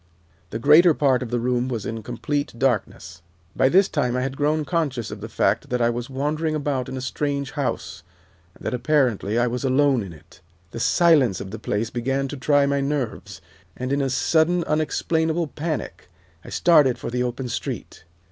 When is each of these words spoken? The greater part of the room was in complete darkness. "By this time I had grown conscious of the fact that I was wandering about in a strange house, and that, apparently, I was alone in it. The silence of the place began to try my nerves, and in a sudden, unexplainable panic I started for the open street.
The 0.49 0.57
greater 0.57 0.95
part 0.95 1.21
of 1.21 1.29
the 1.29 1.39
room 1.39 1.67
was 1.67 1.85
in 1.85 2.01
complete 2.01 2.55
darkness. 2.57 3.21
"By 3.55 3.69
this 3.69 3.87
time 3.87 4.15
I 4.17 4.23
had 4.23 4.35
grown 4.35 4.65
conscious 4.65 5.11
of 5.11 5.21
the 5.21 5.29
fact 5.29 5.69
that 5.69 5.79
I 5.79 5.91
was 5.91 6.09
wandering 6.09 6.55
about 6.55 6.89
in 6.89 6.97
a 6.97 7.01
strange 7.01 7.51
house, 7.51 8.01
and 8.55 8.65
that, 8.65 8.73
apparently, 8.73 9.37
I 9.37 9.45
was 9.45 9.63
alone 9.63 10.01
in 10.01 10.11
it. 10.11 10.41
The 10.71 10.79
silence 10.79 11.39
of 11.39 11.51
the 11.51 11.59
place 11.59 11.91
began 11.91 12.27
to 12.29 12.35
try 12.37 12.65
my 12.65 12.81
nerves, 12.81 13.41
and 13.77 13.93
in 13.93 14.01
a 14.01 14.09
sudden, 14.09 14.63
unexplainable 14.63 15.45
panic 15.49 16.09
I 16.43 16.49
started 16.49 16.97
for 16.97 17.11
the 17.11 17.21
open 17.21 17.47
street. 17.47 18.03